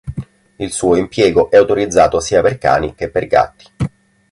[0.57, 3.65] Il suo impiego è autorizzato sia per cani che per gatti.